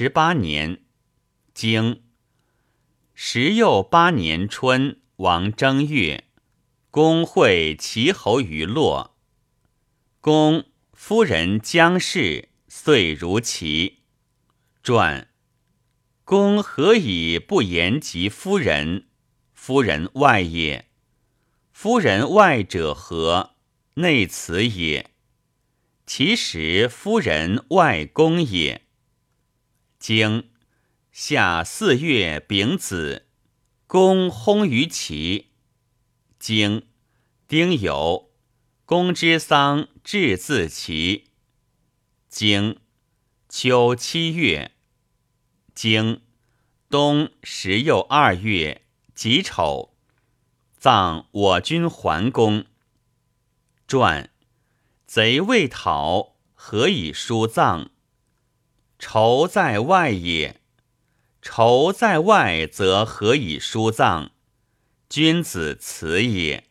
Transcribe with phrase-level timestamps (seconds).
[0.00, 0.84] 十八年，
[1.52, 2.04] 经
[3.14, 6.28] 十又八年春，王正月，
[6.92, 9.16] 公会齐侯于洛。
[10.20, 14.04] 公夫人姜氏，遂如齐。
[14.84, 15.30] 传。
[16.22, 19.08] 公何以不言及夫人？
[19.52, 20.86] 夫人外也。
[21.72, 23.56] 夫人外者何？
[23.94, 25.10] 内此也。
[26.06, 28.84] 其实夫人外公也。
[29.98, 30.50] 经
[31.10, 33.26] 夏四月丙子，
[33.88, 35.50] 公薨于齐。
[36.38, 36.86] 经
[37.48, 38.28] 丁酉，
[38.84, 41.32] 公之丧至自齐。
[42.28, 42.78] 经
[43.48, 44.72] 秋七月。
[45.74, 46.22] 经
[46.88, 49.96] 冬十又二月己丑，
[50.76, 52.66] 葬我军桓公。
[53.88, 54.30] 传
[55.06, 57.90] 贼未讨，何以书葬？
[58.98, 60.56] 仇在外也。
[61.40, 64.30] 仇在外，则何以书葬？
[65.08, 66.67] 君子辞也。